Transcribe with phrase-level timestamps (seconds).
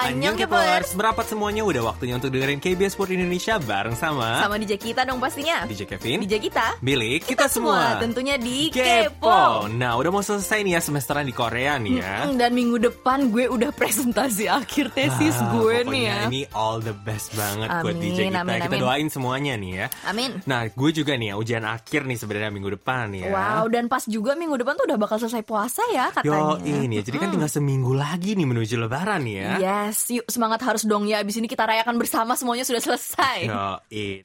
[0.00, 1.62] Annyeong Kepers Merapat semuanya.
[1.62, 5.64] Udah waktunya untuk dengerin KBS Sport Indonesia bareng sama Sama DJ kita dong pastinya.
[5.64, 6.22] DJ Kevin.
[6.22, 6.78] DJ kita.
[6.78, 7.98] Milik kita, semua.
[7.98, 9.40] Tentunya di Kepo Kepo
[9.70, 12.30] Nah udah mau selesai nih ya semesteran di Korea nih ya.
[12.30, 16.18] Dan minggu depan gue udah presentasi akhir tesis Ah, gue nih ya.
[16.26, 18.40] ini all the best banget buat Amin, DJ kita.
[18.40, 18.80] amin, Kita amin.
[18.80, 19.86] doain semuanya nih ya.
[20.04, 20.30] Amin.
[20.44, 23.30] Nah gue juga nih ya ujian akhir nih sebenarnya minggu depan nih ya.
[23.30, 26.84] Wow, dan pas juga minggu depan tuh udah bakal selesai puasa ya Yo katanya.
[26.84, 29.56] ini ya, jadi kan tinggal seminggu lagi nih menuju lebaran ya.
[29.58, 31.20] Yes, yuk semangat harus dong ya.
[31.22, 33.38] Abis ini kita rayakan bersama semuanya sudah selesai.
[33.48, 34.24] Yo, it.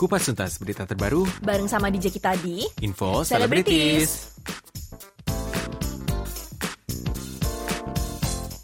[0.00, 4.08] Kupas tuntas berita terbaru, Bareng sama DJ kita di info Celebrities.
[4.08, 4.59] selebritis.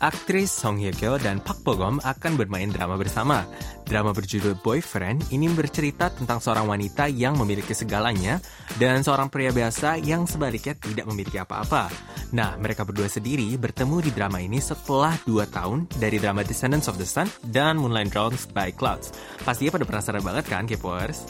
[0.07, 3.43] Aktris Song Hye Kyo dan Park Bo Gum akan bermain drama bersama.
[3.83, 8.39] Drama berjudul Boyfriend ini bercerita tentang seorang wanita yang memiliki segalanya
[8.79, 11.91] dan seorang pria biasa yang sebaliknya tidak memiliki apa-apa.
[12.31, 17.03] Nah, mereka berdua sendiri bertemu di drama ini setelah dua tahun dari drama Descendants of
[17.03, 19.11] the Sun dan Moonlight Drowns by Clouds.
[19.43, 21.27] Pastinya pada penasaran banget kan, K-popers?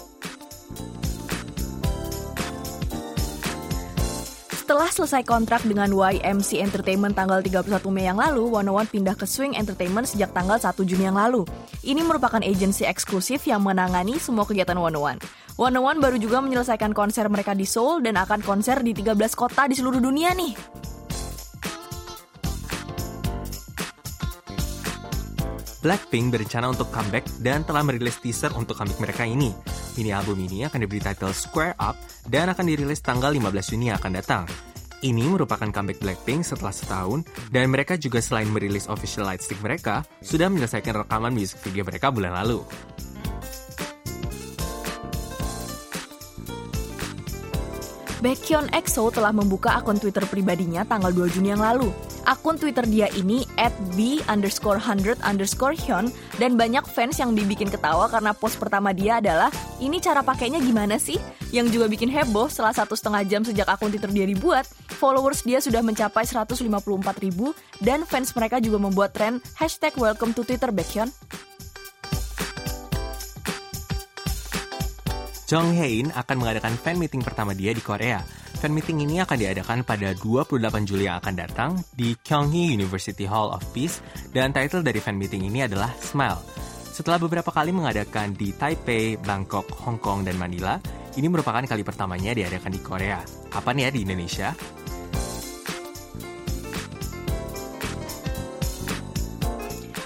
[4.67, 9.23] Setelah selesai kontrak dengan YMC Entertainment tanggal 31 Mei yang lalu, One One pindah ke
[9.23, 11.47] Swing Entertainment sejak tanggal 1 Juni yang lalu.
[11.87, 15.19] Ini merupakan agensi eksklusif yang menangani semua kegiatan One One.
[15.55, 19.71] One One baru juga menyelesaikan konser mereka di Seoul dan akan konser di 13 kota
[19.71, 20.59] di seluruh dunia nih.
[25.87, 29.55] Blackpink berencana untuk comeback dan telah merilis teaser untuk comeback mereka ini.
[29.95, 31.95] Mini album ini akan diberi title Square Up
[32.27, 34.51] dan akan dirilis tanggal 15 Juni yang akan datang.
[35.07, 37.23] Ini merupakan comeback Blackpink setelah setahun
[37.55, 42.35] dan mereka juga selain merilis official lightstick mereka, sudah menyelesaikan rekaman music video mereka bulan
[42.35, 42.67] lalu.
[48.27, 51.95] Baekhyun EXO telah membuka akun Twitter pribadinya tanggal 2 Juni yang lalu.
[52.27, 56.11] Akun Twitter dia ini at b underscore 100 underscore hyun
[56.43, 59.47] dan banyak fans yang dibikin ketawa karena post pertama dia adalah
[59.79, 61.23] ini cara pakainya gimana sih?
[61.55, 64.67] Yang juga bikin heboh setelah satu setengah jam sejak akun Twitter dia dibuat,
[64.99, 66.67] followers dia sudah mencapai 154
[67.23, 71.07] ribu dan fans mereka juga membuat tren hashtag welcome to Twitter Baekhyun.
[75.47, 78.19] Jong Hae-in akan mengadakan fan meeting pertama dia di Korea.
[78.59, 83.55] Fan meeting ini akan diadakan pada 28 Juli yang akan datang di Kyunghee University Hall
[83.55, 84.03] of Peace
[84.35, 86.43] dan title dari fan meeting ini adalah Smile.
[86.91, 90.83] Setelah beberapa kali mengadakan di Taipei, Bangkok, Hong Kong, dan Manila,
[91.15, 93.23] ini merupakan kali pertamanya diadakan di Korea.
[93.47, 94.51] Kapan ya di Indonesia?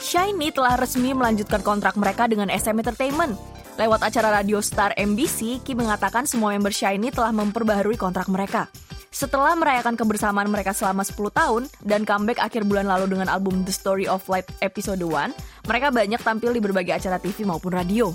[0.05, 3.60] Shiny telah resmi melanjutkan kontrak mereka dengan SM Entertainment.
[3.81, 8.69] Lewat acara radio Star MBC, Ki mengatakan semua member Shiny telah memperbaharui kontrak mereka.
[9.09, 13.73] Setelah merayakan kebersamaan mereka selama 10 tahun dan comeback akhir bulan lalu dengan album The
[13.73, 15.33] Story of Life episode 1,
[15.65, 18.13] mereka banyak tampil di berbagai acara TV maupun radio.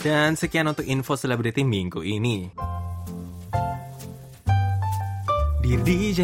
[0.00, 2.48] Dan sekian untuk info selebriti minggu ini.
[5.60, 6.20] Dear DJ,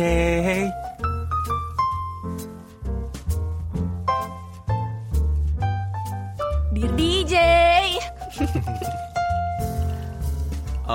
[6.76, 7.34] Dear DJ!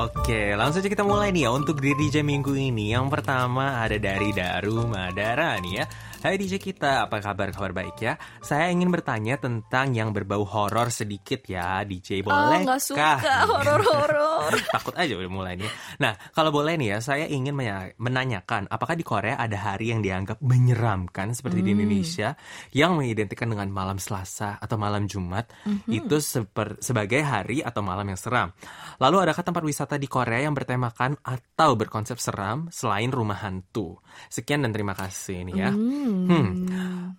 [0.06, 2.94] Oke, langsung aja kita mulai nih ya untuk di DJ minggu ini.
[2.94, 5.90] Yang pertama ada dari Daru Madara nih ya.
[6.22, 7.50] Hai DJ kita, apa kabar?
[7.50, 8.14] Kabar baik ya?
[8.46, 12.62] Saya ingin bertanya tentang yang berbau horor sedikit ya, DJ Oh, boleh?
[12.62, 13.18] nggak suka
[13.50, 14.54] horor-horor.
[14.78, 15.66] Takut aja udah mulai nih.
[15.98, 17.58] Nah, kalau boleh nih ya, saya ingin
[17.98, 21.81] menanyakan, apakah di Korea ada hari yang dianggap menyeramkan seperti di Hmm.
[21.81, 22.38] Indonesia,
[22.70, 25.90] yang mengidentikan dengan malam Selasa atau malam Jumat Mhm.
[25.90, 28.54] itu seper- sebagai hari atau malam yang seram.
[29.02, 33.98] Lalu adakah tempat wisata di Korea yang bertemakan atau berkonsep seram selain rumah hantu?
[34.30, 35.74] Sekian dan terima kasih nih ya.
[35.74, 36.11] Hmm.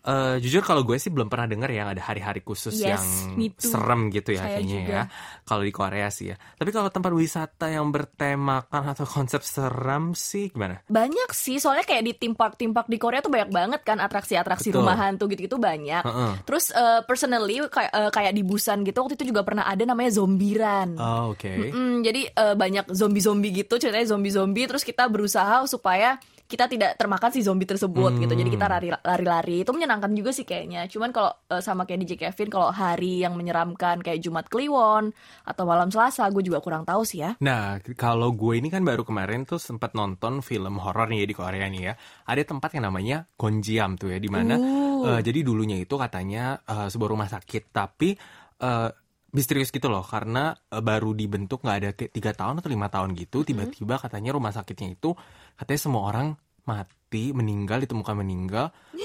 [0.03, 4.11] Eh, jujur kalau gue sih belum pernah dengar yang ada hari-hari khusus Yes, yang serem
[4.11, 4.91] gitu ya Saya kayaknya juga.
[4.91, 5.03] ya.
[5.47, 6.37] Kalau di Korea sih ya.
[6.59, 10.83] Tapi kalau tempat wisata yang bertemakan atau konsep seram sih gimana?
[10.91, 14.03] Banyak sih, soalnya kayak di theme park theme park di Korea tuh banyak banget kan
[14.03, 14.83] atraksi-atraksi Betul.
[14.83, 16.03] rumah hantu gitu-gitu banyak.
[16.03, 16.33] Heeh.
[16.51, 20.19] Terus eh, personally kayak eh, kayak di Busan gitu waktu itu juga pernah ada namanya
[20.19, 20.99] zombiran.
[20.99, 21.47] Oh, oke.
[21.47, 26.19] Mm, jadi eh, banyak zombie-zombie gitu, ceritanya zombie-zombie terus kita berusaha supaya
[26.53, 28.29] kita tidak termakan si zombie tersebut gitu.
[28.37, 29.65] Jadi kita lari- lari-lari.
[29.65, 30.85] Itu menyenangkan juga sih kayaknya.
[30.93, 35.17] Cuman kalau eh, sama kayak DJ Kevin kalau hari yang menyeramkan kayak Jumat Kliwon
[35.49, 37.33] atau malam Selasa gue juga kurang tahu sih ya.
[37.41, 41.37] Nah, kalau gue ini kan baru kemarin tuh sempat nonton film horor nih ya di
[41.37, 41.95] Korea nih ya.
[42.29, 45.19] Ada tempat yang namanya Gonjiam tuh ya, di mana Uh.
[45.19, 48.15] Eh, jadi dulunya itu katanya eh, sebuah rumah sakit, tapi
[48.63, 48.91] eh,
[49.33, 53.97] misterius gitu loh, karena baru dibentuk nggak ada tiga tahun atau lima tahun gitu, tiba-tiba
[53.97, 55.17] katanya rumah sakitnya itu
[55.63, 58.75] katanya semua orang mati, meninggal, ditemukan meninggal.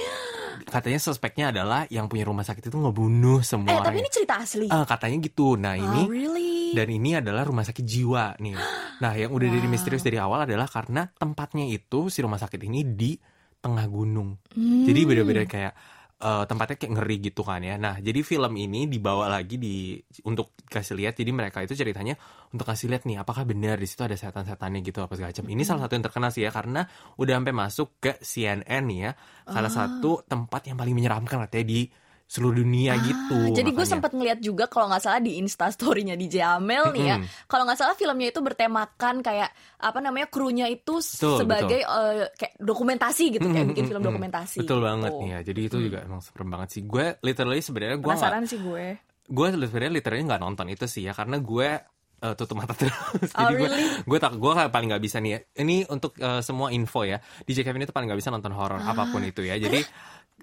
[0.57, 4.01] Katanya suspeknya adalah yang punya rumah sakit itu ngebunuh semua Eh, tapi orang.
[4.01, 4.65] ini cerita asli.
[4.65, 5.53] Eh, katanya gitu.
[5.53, 6.73] Nah ini oh, really?
[6.73, 8.57] dan ini adalah rumah sakit jiwa nih.
[8.97, 9.73] Nah, yang udah jadi Wow.
[9.77, 13.13] misterius dari awal adalah karena tempatnya itu si rumah sakit ini di
[13.55, 14.41] tengah gunung.
[14.49, 14.89] Hmm.
[14.89, 15.73] Jadi beda-beda kayak
[16.17, 17.77] eh, tempatnya kayak ngeri gitu kan ya.
[17.77, 21.13] Nah, jadi film ini dibawa lagi di untuk kasih lihat.
[21.17, 22.17] Jadi mereka itu ceritanya
[22.49, 25.45] untuk kasih lihat nih apakah benar di situ ada setan-setannya gitu apa segala macam.
[25.45, 26.81] Ini salah satu yang terkenal sih ya karena
[27.21, 29.11] udah sampai masuk ke CNN nih ya.
[29.45, 29.75] Salah Ah.
[29.77, 31.81] satu tempat yang paling menyeramkan katanya di
[32.27, 33.39] seluruh dunia gitu.
[33.39, 37.03] Ah, Jadi gue sempat ngeliat juga kalau nggak salah di Insta Story-nya di Jamel nih
[37.07, 37.15] ya.
[37.47, 39.47] Kalau nggak salah filmnya itu bertemakan kayak
[39.79, 44.01] apa namanya krunya itu Betul, sebagai eh, kayak dokumentasi gitu, kayak Mm, bikin mm, film
[44.03, 44.07] mm.
[44.11, 44.57] dokumentasi.
[44.59, 44.87] Betul gitu.
[44.91, 45.39] banget nih ya.
[45.47, 46.81] Jadi itu juga emang serem banget sih.
[46.83, 48.85] Gue literally sebenarnya gue Penasaran sih gue.
[49.27, 51.69] gue sebenarnya literally nggak nonton itu sih ya karena gue
[52.17, 52.91] eh, tutup mata terus.
[53.39, 53.85] Oh, Jadi gue really?
[54.03, 55.31] gue tak gue paling nggak bisa nih.
[55.31, 55.39] ya.
[55.63, 57.23] Ini untuk eh, semua info ya.
[57.47, 59.55] DJ Kevin itu paling nggak bisa nonton horor apa pun itu ya.
[59.55, 59.79] Jadi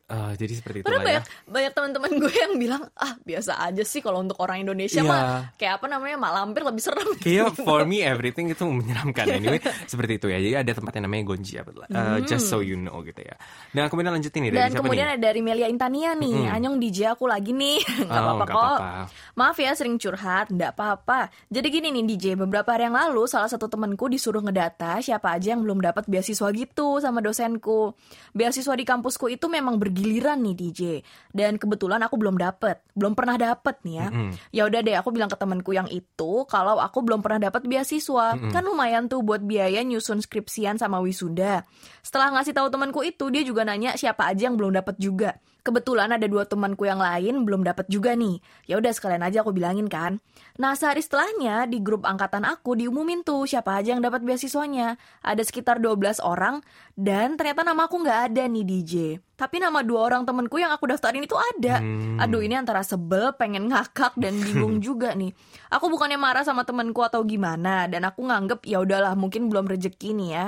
[0.06, 0.86] eh, jadi seperti itu.
[0.86, 1.12] Padahal lah ya.
[1.16, 5.08] banyak banyak teman-teman gue yang bilang ah biasa aja sih kalau untuk orang Indonesia Iya.
[5.08, 5.22] mah
[5.54, 7.08] kayak apa namanya mak lampir lebih serem.
[7.16, 9.58] Kayak for me everything itu menyeramkan anyway
[9.90, 10.38] seperti itu ya.
[10.38, 13.34] Jadi ada tempat yang namanya Gonji ya, eh, just so you know gitu ya.
[13.72, 15.14] Nah kemudian lanjutin nih dari Dan siapa kemudian nih?
[15.14, 18.64] ada dari Melia Intania nih, Anyong DJ aku lagi nih, nggak Oh, apa-apa nggak kok.
[18.76, 19.02] apa-apa.
[19.34, 21.18] Maaf ya sering curhat, nggak apa-apa.
[21.48, 25.52] Jadi gini nih DJ, beberapa hari yang lalu salah satu temenku disuruh ngedata siapa aja
[25.52, 27.96] yang belum dapat beasiswa gitu sama dosenku.
[28.30, 30.82] Beasiswa di kampusku itu memang bergiliran nih DJ,
[31.30, 34.06] dan kebetulan aku belum dapet, belum pernah dapet nih ya.
[34.10, 34.30] Mm-mm.
[34.50, 38.34] Ya udah deh, aku bilang ke temanku yang itu kalau aku belum pernah dapat beasiswa,
[38.50, 41.62] kan lumayan tuh buat biaya nyusun skripsian sama wisuda.
[42.02, 45.38] Setelah ngasih tahu temanku itu, dia juga nanya siapa aja yang belum dapat juga.
[45.64, 48.36] Kebetulan ada dua temanku yang lain belum dapat juga nih.
[48.68, 50.20] Ya udah sekalian aja aku bilangin kan.
[50.60, 55.00] Nah sehari setelahnya di grup angkatan aku diumumin tuh siapa aja yang dapat beasiswanya.
[55.24, 56.60] Ada sekitar 12 orang
[57.00, 58.94] dan ternyata nama aku nggak ada nih DJ.
[59.34, 61.82] Tapi nama dua orang temenku yang aku daftarin itu ada.
[61.82, 62.22] Hmm.
[62.22, 65.34] Aduh ini antara sebel, pengen ngakak dan bingung juga nih.
[65.74, 70.14] Aku bukannya marah sama temenku atau gimana dan aku nganggep ya udahlah mungkin belum rezeki
[70.14, 70.44] nih ya.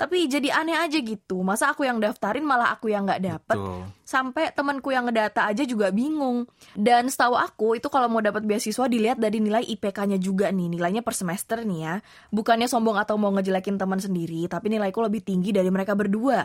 [0.00, 1.44] Tapi jadi aneh aja gitu.
[1.44, 3.56] Masa aku yang daftarin malah aku yang nggak dapet.
[3.60, 3.84] Tuh.
[4.08, 6.44] Sampai temanku yang ngedata aja juga bingung.
[6.76, 11.00] Dan setahu aku itu kalau mau dapat beasiswa dilihat dari nilai IPK-nya juga nih, nilainya
[11.00, 11.94] per semester nih ya.
[12.28, 16.44] Bukannya sombong atau mau ngejelekin teman sendiri, tapi nilaiku lebih tinggi dari mereka berdua.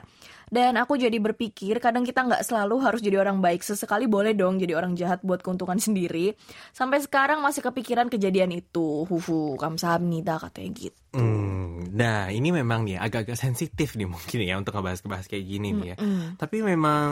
[0.50, 4.62] Dan aku jadi berpikir kadang kita nggak selalu harus jadi orang baik, sesekali boleh dong
[4.62, 6.34] jadi orang jahat buat keuntungan sendiri.
[6.74, 9.06] Sampai sekarang masih kepikiran kejadian itu.
[9.06, 11.00] Huhu, kamsahamnida katanya gitu.
[11.16, 15.88] Hmm, nah ini memang nih agak-agak sensitif nih mungkin ya untuk ngebahas-ngebahas kayak gini nih
[15.94, 15.98] ya.
[16.36, 17.08] Tapi memang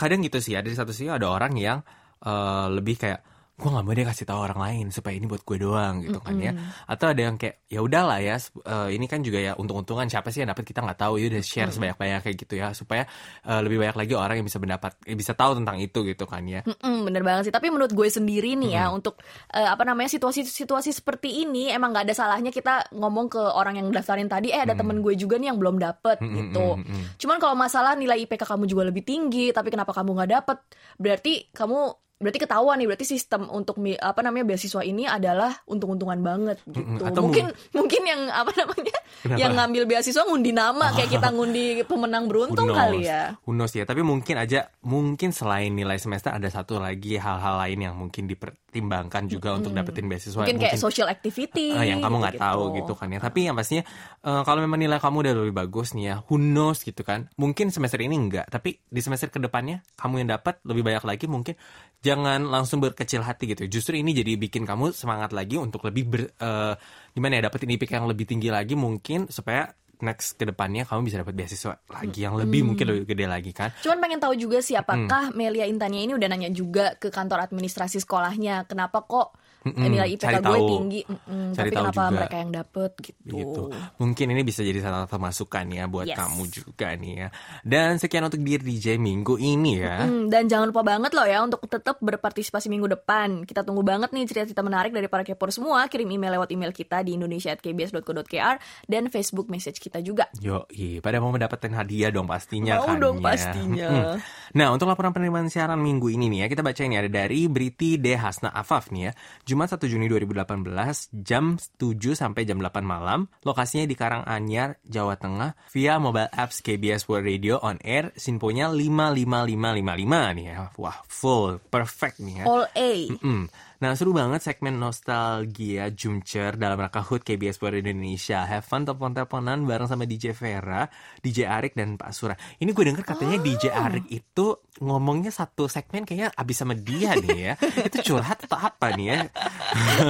[0.00, 1.84] kadang gitu sih ada di satu sisi ada orang yang
[2.24, 5.62] eh, lebih kayak gue nggak mau deh kasih tahu orang lain supaya ini buat gue
[5.62, 6.52] doang gitu kan ya.
[6.90, 10.42] Atau ada yang kayak ya udahlah ya eh, ini kan juga ya untung-untungan siapa sih
[10.42, 13.06] yang dapat kita nggak tahu ya udah share sebanyak-banyak kayak gitu ya supaya
[13.46, 16.42] eh, lebih banyak lagi orang yang bisa mendapat eh, bisa tahu tentang itu gitu kan
[16.42, 16.66] ya.
[16.66, 17.54] Mm-mm, bener banget sih.
[17.54, 19.22] Tapi menurut gue sendiri nih ya untuk
[19.54, 23.86] eh, apa namanya situasi-situasi seperti ini emang nggak ada salahnya kita ngomong ke orang yang
[23.94, 24.50] daftarin tadi.
[24.50, 26.66] Eh ada temen gue juga nih yang belum dapet Mm, mm, gitu.
[26.74, 27.04] mm, mm.
[27.22, 30.58] Cuman kalau masalah nilai IPK kamu juga lebih tinggi, tapi kenapa kamu nggak dapet?
[30.98, 36.56] Berarti kamu berarti ketahuan nih berarti sistem untuk apa namanya beasiswa ini adalah untung-untungan banget
[36.70, 37.02] gitu.
[37.02, 39.40] atau mungkin mungkin yang apa namanya Kenapa?
[39.40, 42.76] yang ngambil beasiswa ngundi nama kayak kita ngundi pemenang beruntung knows?
[42.76, 43.32] kali ya.
[43.48, 47.94] Knows ya, tapi mungkin aja mungkin selain nilai semester ada satu lagi hal-hal lain yang
[47.96, 50.44] mungkin dipertimbangkan juga untuk dapetin beasiswa.
[50.44, 52.52] Mungkin kayak social activity eh, yang kamu nggak gitu-gitu.
[52.52, 53.20] tahu gitu kan ya.
[53.22, 53.84] Tapi yang pastinya
[54.20, 57.32] eh, kalau memang nilai kamu udah lebih bagus nih ya, who knows gitu kan.
[57.40, 61.26] Mungkin semester ini enggak, tapi di semester ke depannya kamu yang dapat lebih banyak lagi
[61.30, 61.56] mungkin
[62.04, 63.64] jangan langsung berkecil hati gitu.
[63.66, 66.74] Justru ini jadi bikin kamu semangat lagi untuk lebih ber, eh,
[67.16, 69.72] gimana ya dapetin IPK yang lebih tinggi lagi mungkin supaya
[70.04, 73.72] next ke depannya kamu bisa dapat beasiswa lagi yang lebih mungkin lebih gede lagi kan.
[73.80, 78.04] Cuman pengen tahu juga sih apakah Melia Intania ini udah nanya juga ke kantor administrasi
[78.04, 79.32] sekolahnya kenapa kok
[79.64, 80.68] Mm-mm, nilai IPK gue tahu.
[80.68, 82.14] tinggi Mm-mm, Cari tapi tahu kenapa juga.
[82.14, 83.32] mereka yang dapet gitu.
[83.32, 83.62] gitu.
[83.96, 86.16] Mungkin ini bisa jadi salah satu masukan ya buat Yes.
[86.16, 87.28] kamu juga nih ya.
[87.60, 90.04] Dan sekian untuk Dear DJ minggu ini ya.
[90.04, 93.42] Hmm, dan jangan lupa banget loh ya untuk tetap berpartisipasi minggu depan.
[93.42, 95.86] Kita tunggu banget nih cerita-cerita menarik dari para kepor semua.
[95.86, 100.28] Kirim email lewat email kita di indonesia@kbs.co.kr dan Facebook message kita juga.
[100.38, 100.64] Yo,
[101.00, 103.24] pada mau mendapatkan hadiah dong pastinya Mau kan dong ya.
[103.26, 103.88] pastinya.
[103.88, 104.16] Mm-mm.
[104.54, 107.96] Nah, untuk laporan penerimaan siaran minggu ini nih ya, kita baca ini ada dari Briti
[107.96, 108.14] D.
[108.14, 109.12] Hasna Afaf nih ya.
[109.54, 113.30] Jumat 1 Juni 2018 jam 7 sampai jam 8 malam.
[113.46, 118.10] Lokasinya di Karanganyar, Jawa Tengah via mobile apps KBS World Radio on air.
[118.18, 120.74] Sinponya 55555 nih ya.
[120.74, 122.44] Wah, full, perfect nih ya.
[122.50, 122.92] All A.
[123.22, 123.46] Mm.
[123.84, 128.40] Nah, seru banget segmen nostalgia Jumcer dalam rangka HUT KBS World Indonesia.
[128.48, 130.88] Have fun telepon-teleponan bareng sama DJ Vera,
[131.20, 132.32] DJ Arik, dan Pak Sura.
[132.32, 133.44] Ini gue denger katanya Oh.
[133.44, 137.54] DJ Arik itu ngomongnya satu segmen kayaknya abis sama dia nih ya.
[137.92, 139.18] itu curhat atau apa nih ya?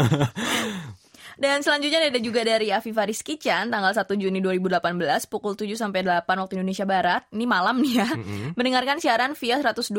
[1.35, 6.07] Dan selanjutnya ada juga dari Afifah Rizky Chan tanggal 1 Juni 2018 pukul 7 sampai
[6.07, 7.27] 8 waktu Indonesia Barat.
[7.35, 8.09] Ini malam nih ya.
[8.59, 9.91] Mendengarkan siaran via 102,6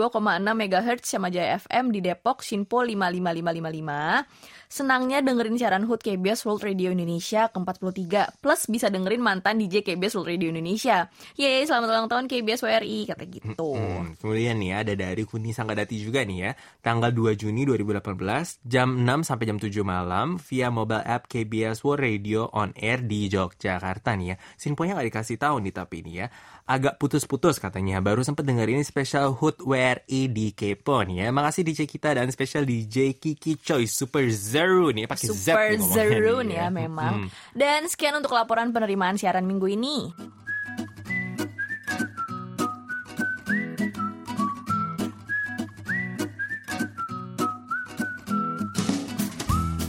[0.41, 4.55] MHz sama Jaya FM di Depok Sinpo 55555.
[4.65, 10.17] Senangnya dengerin siaran HUT KBS World Radio Indonesia ke-43 plus bisa dengerin mantan DJ KBS
[10.17, 11.05] World Radio Indonesia.
[11.37, 13.69] Yeay, selamat ulang tahun KBS WRI kata gitu.
[13.77, 16.51] Hmm, kemudian nih ya, ada dari Kuni Sanggadati juga nih ya.
[16.81, 22.01] Tanggal 2 Juni 2018 jam 6 sampai jam 7 malam via mobile app KBS World
[22.01, 24.35] Radio on air di Yogyakarta nih ya.
[24.57, 26.27] Sinponya nggak dikasih tahu nih tapi ini ya.
[26.65, 28.01] Agak putus-putus katanya.
[28.01, 31.27] Baru sempet denger ini spesial HUT WRI di Kepo nih ya.
[31.29, 36.41] Makasih DJ kita dan spesial DJ Kiki Choi Super Zero nih pakai Z Super Zero
[36.41, 37.27] nih nih ya memang.
[37.51, 40.15] Dan sekian untuk laporan penerimaan siaran minggu ini.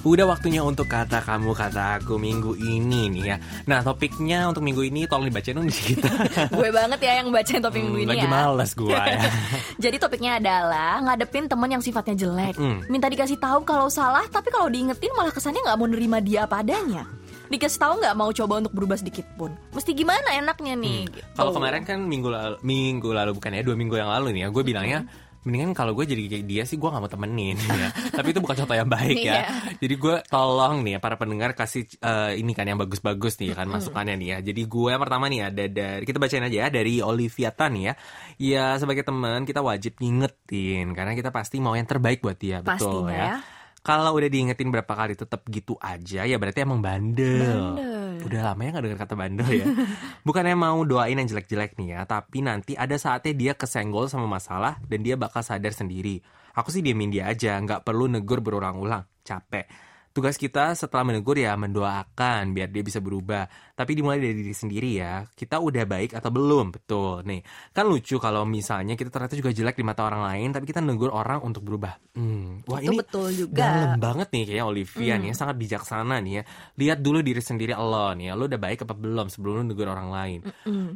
[0.06, 3.36] Udah waktunya untuk kata kamu kata aku minggu ini nih ya.
[3.66, 6.06] Nah topiknya untuk minggu ini tolong dibacain dong di kita.
[6.54, 8.30] gue banget ya yang bacain topik minggu ini lagi ya.
[8.30, 9.26] males gua ya.
[9.90, 12.54] Jadi topiknya adalah ngadepin temen yang sifatnya jelek.
[12.54, 12.86] Mm.
[12.86, 16.62] Minta dikasih tahu kalau salah, tapi kalau diingetin malah kesannya nggak mau nerima dia apa
[16.62, 17.02] adanya.
[17.50, 19.50] Dikasih tahu nggak mau coba untuk berubah sedikit pun.
[19.74, 21.02] Mesti gimana enaknya nih?
[21.10, 21.18] gitu.
[21.18, 21.34] Hmm.
[21.34, 24.48] Kalau kemarin kan minggu lalu, minggu lalu bukan ya dua minggu yang lalu nih ya,
[24.54, 25.00] gue bilangnya
[25.46, 27.88] mendingan kalau gue jadi kayak dia sih gue gak mau temenin ya.
[28.18, 29.32] Tapi itu bukan contoh yang baik ya.
[29.32, 29.42] Iya.
[29.78, 33.70] Jadi gue tolong nih ya para pendengar kasih eh, ini kan yang bagus-bagus nih kan
[33.70, 34.38] masukannya nih ya.
[34.52, 37.94] Jadi gue yang pertama nih ada dari kita bacain aja ya dari Olivia Tan ya.
[38.36, 43.06] Ya sebagai teman kita wajib ngingetin karena kita pasti mau yang terbaik buat dia, betul
[43.06, 43.26] Pastinya ya.
[43.38, 43.55] ya.
[43.86, 47.78] Kalau udah diingetin berapa kali tetap gitu aja ya berarti emang bandel.
[47.78, 48.26] Bandel.
[48.26, 49.66] Udah lama ya gak dengar kata bandel ya.
[50.26, 54.82] Bukannya mau doain yang jelek-jelek nih ya, tapi nanti ada saatnya dia kesenggol sama masalah
[54.90, 56.18] dan dia bakal sadar sendiri.
[56.58, 59.70] Aku sih diemin dia aja, nggak perlu negur berulang-ulang, capek.
[60.16, 63.44] Tugas kita setelah menegur ya mendoakan biar dia bisa berubah.
[63.76, 65.28] Tapi dimulai dari diri sendiri ya.
[65.28, 66.72] Kita udah baik atau belum?
[66.72, 67.20] Betul.
[67.28, 67.44] Nih,
[67.76, 71.12] kan lucu kalau misalnya kita ternyata juga jelek di mata orang lain, tapi kita negur
[71.12, 72.00] orang untuk berubah.
[72.16, 73.60] Hmm, wah Itu ini betul juga.
[73.60, 76.42] dalam banget nih kayaknya Olivia nih ya, sangat bijaksana nih ya.
[76.80, 79.92] Lihat dulu diri sendiri lo nih ya, lo udah baik apa belum sebelum lo negur
[79.92, 80.40] orang lain.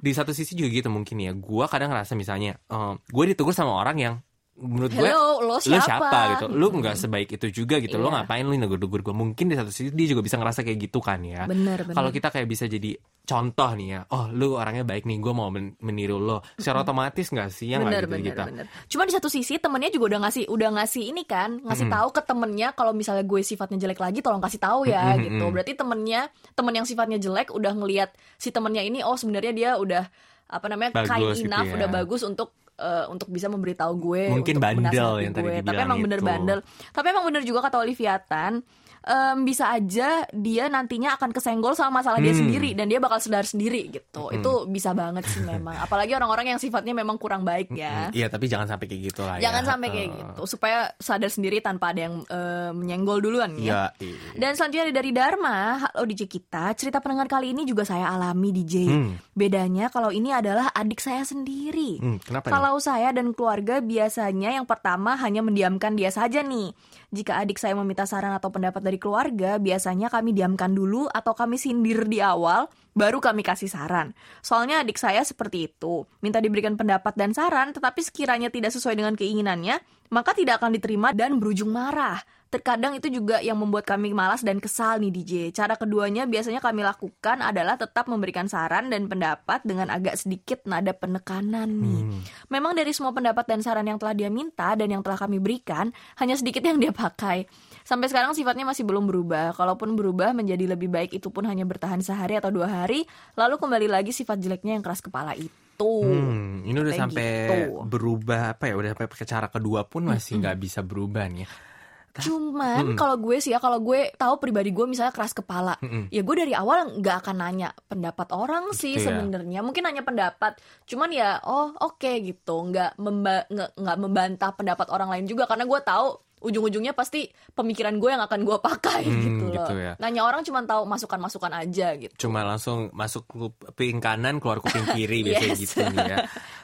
[0.00, 3.76] Di satu sisi juga gitu mungkin ya, gua kadang ngerasa misalnya, eh, gue ditegur sama
[3.76, 4.14] orang yang
[4.60, 6.36] menurut gue Hello, lo siapa?
[6.36, 8.22] gitu lu nggak sebaik itu juga gitu lo Iya.
[8.22, 11.18] ngapain lu negur-negur gue mungkin di satu sisi dia juga bisa ngerasa kayak gitu kan
[11.20, 11.96] ya Bener, bener.
[11.96, 15.48] kalau kita kayak bisa jadi contoh nih ya oh lu orangnya baik nih gue mau
[15.48, 18.66] men- meniru lo secara otomatis nggak sih ya nggak bener, gitu bener, kita bener.
[18.86, 22.20] Cuma di satu sisi temennya juga udah ngasih udah ngasih ini kan, ngasih tahu ke
[22.20, 25.44] temennya kalau misalnya gue sifatnya jelek lagi, tolong kasih tahu ya Mm-mm, gitu.
[25.48, 26.20] Berarti temennya
[26.52, 30.04] temen yang sifatnya jelek udah ngelihat si temennya ini, oh sebenarnya dia udah
[30.50, 31.74] apa namanya Bagus kind gitu enough, ya.
[31.78, 32.50] udah bagus untuk
[32.80, 35.62] eh, untuk bisa memberitahu gue Mungkin bandel yang tadi gue.
[35.62, 36.26] Tapi emang bener itu.
[36.26, 36.58] bandel.
[36.90, 38.64] Tapi emang bener juga kata Oliviatan
[39.00, 42.44] em, bisa aja dia nantinya akan kesenggol sama masalah dia Hmm.
[42.44, 44.28] sendiri dan dia bakal sadar sendiri gitu.
[44.28, 45.72] Itu bisa banget sih memang.
[45.84, 48.12] Apalagi orang-orang yang sifatnya memang kurang baik ya.
[48.12, 51.58] Iya tapi jangan sampai kayak gitu lah ya Jangan sampai kayak gitu supaya sadar sendiri
[51.58, 53.68] tanpa ada yang eh, menyenggol duluan ya.
[53.70, 54.16] Ya, iya.
[54.36, 56.74] Dan selanjutnya dari Dharma, halo DJ kita.
[56.74, 58.74] Cerita pendengar kali ini juga saya alami DJ.
[58.86, 59.12] Hmm.
[59.32, 61.96] Bedanya kalau ini adalah adik saya sendiri.
[61.98, 62.52] Hmm, kenapa nih?
[62.52, 66.72] Kalau saya dan keluarga biasanya yang pertama hanya mendiamkan dia saja nih.
[67.10, 71.58] Jika adik saya meminta saran atau pendapat dari keluarga, biasanya kami diamkan dulu atau kami
[71.58, 74.14] sindir di awal, baru kami kasih saran.
[74.46, 79.18] Soalnya adik saya seperti itu, minta diberikan pendapat dan saran, tetapi sekiranya tidak sesuai dengan
[79.18, 79.82] keinginannya,
[80.14, 82.22] maka tidak akan diterima dan berujung marah.
[82.50, 85.34] Terkadang itu juga yang membuat kami malas dan kesal nih DJ.
[85.54, 90.90] Cara keduanya biasanya kami lakukan adalah tetap memberikan saran dan pendapat dengan agak sedikit nada
[90.90, 92.02] penekanan nih.
[92.10, 92.20] Hmm.
[92.50, 95.94] Memang dari semua pendapat dan saran yang telah dia minta dan yang telah kami berikan,
[96.18, 97.46] hanya sedikit yang dia pakai.
[97.86, 99.54] Sampai sekarang sifatnya masih belum berubah.
[99.54, 103.06] Kalaupun berubah menjadi lebih baik itu pun hanya bertahan sehari atau dua hari,
[103.38, 105.54] lalu kembali lagi sifat jeleknya yang keras kepala itu.
[106.02, 107.86] Hmm, ini udah Kayak sampai gitu.
[107.86, 108.74] berubah apa ya?
[108.74, 111.69] Udah sampai ke cara kedua pun masih nggak bisa berubah nih.
[112.12, 116.08] Cuman kalau gue sih ya, kalau gue tahu pribadi gue misalnya keras kepala, Mm-mm.
[116.08, 119.14] ya gue dari awal nggak akan nanya pendapat orang sih Gitu ya.
[119.14, 119.60] sebenarnya.
[119.60, 125.08] Mungkin hanya pendapat, cuman ya oh oke gitu, nggak memba- nggak nggak membantah pendapat orang
[125.08, 126.08] lain juga karena gue tahu
[126.40, 129.60] ujung-ujungnya pasti pemikiran gue yang akan gue pakai Hmm, gitu loh.
[129.60, 129.92] gitu ya.
[129.98, 132.16] Nanya orang cuma tahu masukan-masukan aja gitu.
[132.18, 135.60] cuma langsung masuk kuping kanan keluar kuping kiri biasanya Yes.
[135.60, 136.16] gitu nih ya.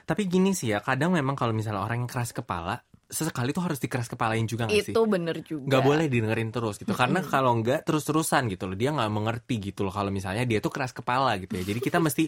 [0.03, 3.79] Tapi gini sih ya, kadang memang kalau misalnya orang yang keras kepala, sesekali tuh harus
[3.79, 4.95] dikeras kepalain juga gak sih?
[4.95, 5.63] Itu bener juga.
[5.63, 6.91] nggak boleh didengerin terus gitu.
[6.91, 8.75] Karena kalau nggak terus-terusan gitu loh.
[8.75, 11.63] Dia nggak mengerti gitu loh kalau misalnya dia tuh keras kepala gitu ya.
[11.63, 12.27] Jadi kita mesti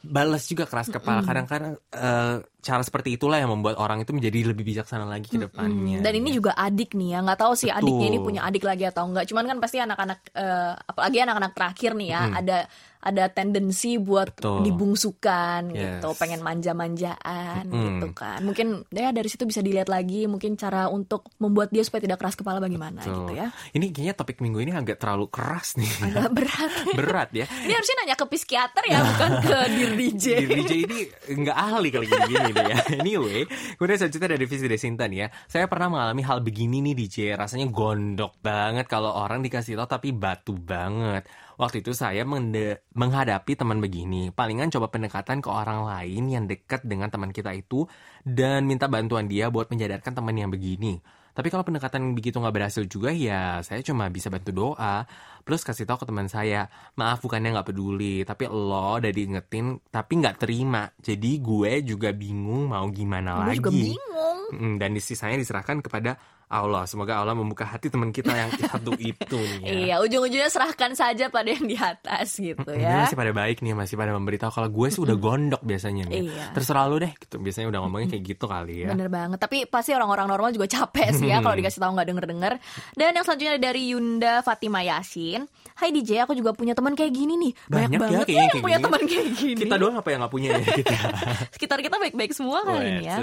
[0.00, 1.26] balas juga keras kepala.
[1.26, 5.98] Kadang-kadang eh, cara seperti itulah yang membuat orang itu menjadi lebih bijaksana lagi ke depannya
[5.98, 7.80] Dan ini juga adik nih ya, nggak tahu sih Betul.
[7.82, 9.26] adiknya ini punya adik lagi atau enggak.
[9.26, 12.58] Cuman kan pasti anak-anak, eh, apalagi anak-anak terakhir nih ya, ada
[13.00, 14.60] ada tendensi buat Betul.
[14.62, 15.98] dibungsukan Yes.
[15.98, 17.76] gitu, pengen manja-manjaan Mm.
[17.96, 18.40] gitu kan.
[18.40, 22.34] Mungkin ya dari situ bisa dilihat lagi, mungkin cara untuk membuat dia supaya tidak keras
[22.34, 23.24] kepala bagaimana Betul.
[23.26, 23.48] gitu ya.
[23.72, 26.70] ini kayaknya topik minggu ini agak terlalu keras nih Agak berat.
[26.98, 30.26] berat ya Ini harusnya nanya ke psikiater ya, bukan ke dir DJ.
[30.38, 30.98] Di DJ ini
[31.40, 32.76] nggak ahli kalau gini-gini deh ya.
[33.00, 35.28] Anyway, kemudian selanjutnya dari Visi Desinta nih ya.
[35.46, 37.16] Saya pernah mengalami hal begini nih DJ.
[37.32, 41.24] Rasanya gondok banget kalau orang dikasih tau tapi batu banget.
[41.60, 44.32] Waktu itu saya menghadapi teman begini.
[44.32, 47.84] Palingan coba pendekatan ke orang lain yang dekat dengan teman kita itu
[48.24, 50.96] dan minta bantuan dia buat menyadarkan teman yang begini.
[51.30, 55.04] Tapi kalau pendekatan begitu nggak berhasil juga ya saya cuma bisa bantu doa.
[55.44, 60.12] Plus kasih tahu ke teman saya, maaf bukannya nggak peduli, tapi lo udah diingetin tapi
[60.16, 60.88] nggak terima.
[60.96, 63.58] Jadi gue juga bingung mau gimana Gue lagi.
[63.60, 64.38] juga bingung.
[64.50, 66.18] Mm, Dan sisanya diserahkan kepada
[66.50, 66.82] Allah.
[66.90, 69.70] Semoga Allah membuka hati teman kita yang satu itu nih ya.
[69.70, 73.06] Iya, ujung-ujungnya serahkan saja pada yang di atas gitu ya.
[73.06, 76.26] masih pada baik nih, masih pada memberitahu kalau gue sih udah gondok biasanya nih.
[76.26, 76.44] Iya.
[76.50, 77.38] Terserah lu deh, gitu.
[77.38, 78.90] Biasanya udah ngomongnya kayak gitu kali ya.
[78.90, 82.52] Bener banget, tapi pasti orang-orang normal juga capek sih ya kalau dikasih tahu nggak denger-denger.
[82.98, 85.46] Dan yang selanjutnya dari Yunda Fatima Yasin.
[85.78, 87.52] Hai DJ, aku juga punya teman kayak gini nih.
[87.70, 89.60] Banyak, Banyak ya banget ya, kayaknya yang kayak punya teman kayak gini.
[89.64, 90.96] Kita doang apa yang nggak punya ya kita.
[91.54, 93.18] Sekitar kita baik-baik semua kali ini ya.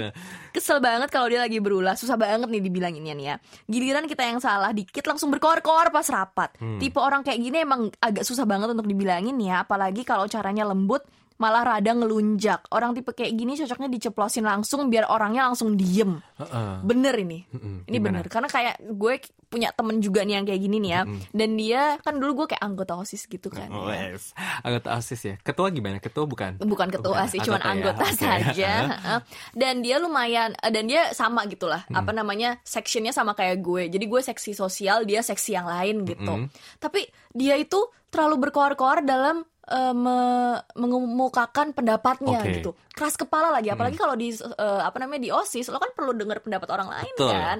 [0.50, 3.36] Kesel banget kalau dia lagi berulah, susah banget nih dibilanginnya nih ya.
[3.66, 6.54] Giliran kita yang salah dikit langsung berkoar-koar pas rapat.
[6.62, 6.78] Hmm.
[6.78, 11.02] Tipe orang kayak gini emang agak susah banget untuk dibilangin ya, apalagi kalau caranya lembut
[11.38, 12.66] malah rada ngelunjak.
[12.74, 16.18] Orang tipe kayak gini cocoknya diceplosin langsung biar orangnya langsung diem.
[16.36, 16.72] Heeh.
[16.82, 17.46] Bener ini.
[17.48, 18.04] Mm-mm, Ini gimana?
[18.20, 19.14] bener karena kayak gue
[19.48, 21.00] punya temen juga nih yang kayak gini nih ya.
[21.32, 23.70] Dan dia kan dulu gue kayak anggota OSIS gitu kan.
[23.70, 24.12] ya.
[24.12, 24.34] Wes.
[24.60, 25.34] Anggota OSIS ya.
[25.40, 25.96] Ketua gimana?
[25.98, 26.60] Ketua bukan?
[26.60, 27.66] Bukan ketua sih, cuman ya?
[27.72, 28.18] anggota Oke.
[28.18, 28.70] saja.
[28.92, 29.18] Heeh.
[29.56, 31.86] Dan dia lumayan eh, dan dia sama gitulah.
[31.88, 32.02] Hmm.
[32.02, 32.60] Apa namanya?
[32.60, 33.88] sectionnya sama kayak gue.
[33.88, 36.28] Jadi gue seksi sosial, dia seksi yang lain gitu.
[36.44, 36.52] Hmm.
[36.76, 37.78] Tapi dia itu
[38.12, 42.50] terlalu berkoar-koar dalam eh, me- mengemukakan pendapatnya Oke.
[42.58, 42.70] gitu.
[42.92, 46.40] Keras kepala lagi apalagi kalau di eh, apa namanya di OSIS lo kan perlu dengar
[46.40, 47.32] pendapat orang lain Betul.
[47.32, 47.58] kan.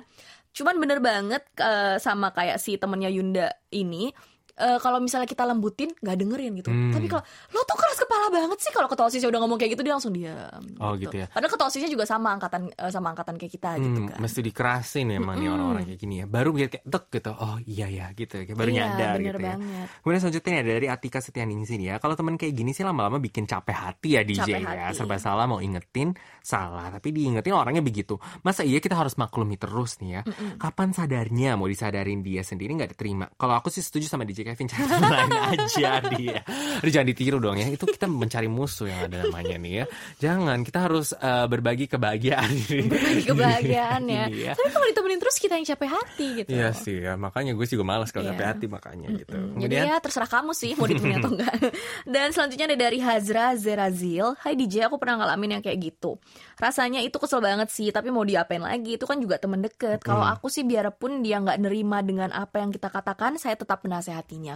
[0.57, 4.11] Cuman bener banget eh, sama kayak si temennya Yunda ini
[4.59, 6.69] eh, kalau misalnya kita lembutin nggak dengerin gitu.
[6.69, 6.91] Hmm.
[6.91, 9.83] Tapi kalau lo tuh keras kepala banget sih kalau ketua OSISnya udah ngomong kayak gitu
[9.83, 10.63] dia langsung diam.
[10.79, 11.27] Oh, gitu ya.
[11.27, 14.19] Padahal ketua OSISnya juga sama angkatan eh, sama angkatan kayak kita gitu Hmm, kan.
[14.19, 16.27] mesti dikerasin emang nih orang-orang kayak gini ya.
[16.27, 17.31] Baru biar kayak tek gitu.
[17.33, 18.35] Oh iya ya gitu.
[18.41, 19.49] Kayak baru Iya, nyadar gitu ya.
[19.49, 19.87] banget.
[19.99, 21.95] Kemudian selanjutnya ada dari Atika Setianingsi nih ya.
[21.99, 24.69] Kalau teman kayak gini sih lama-lama bikin capek hati ya DJ Capek ya.
[24.91, 24.95] hati.
[24.95, 28.17] Serba salah mau ingetin salah, tapi diingetin orangnya begitu.
[28.41, 30.21] Masa iya kita harus maklumi terus nih ya.
[30.57, 33.29] Kapan sadarnya mau disadarin dia sendiri nggak diterima.
[33.31, 36.41] Kalau aku sih setuju sama DJ Kevin cari teman lain aja dia.
[36.81, 37.69] Aduh, jangan ditiru dong ya.
[37.69, 39.85] Itu kita mencari musuh yang ada namanya nih ya.
[40.19, 42.51] Jangan, kita harus eh, berbagi kebahagiaan.
[42.89, 44.25] Berbagi kebahagiaan ya.
[44.33, 44.53] Ini ya.
[44.57, 46.49] Tapi kalau ditemenin terus kita yang capek hati gitu.
[46.49, 48.33] Iya sih ya, makanya gue juga malas kalau Iya.
[48.35, 49.37] capek hati makanya gitu.
[49.37, 51.55] Jadi Kemudian ya terserah kamu sih mau ditemenin atau enggak.
[52.15, 54.33] Dan selanjutnya ada dari Hazra Zerazil.
[54.41, 56.17] Hai DJ, aku pernah ngalamin yang kayak gitu.
[56.57, 58.97] Rasanya itu kesel banget sih, tapi mau diapain lagi?
[58.97, 60.01] Itu kan juga temen deket.
[60.01, 63.81] Kalau aku sih biarpun dia nggak nerima dengan apa yang kita katakan, saya tetap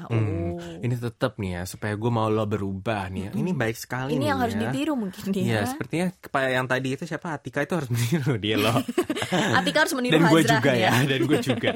[0.06, 0.14] Oh.
[0.14, 3.30] Hmm, ini tetap nih ya supaya gue mau lo berubah nih ya.
[3.34, 4.60] Ini baik sekali Ini nih yang harus ya.
[4.68, 5.42] ditiru mungkin dia.
[5.42, 6.06] Iya, sepertinya
[6.48, 8.76] yang tadi itu siapa Atika itu harus meniru dia loh.
[9.58, 10.92] Atika harus meniru dan gue juga ya, ya.
[11.10, 11.70] dan gue juga.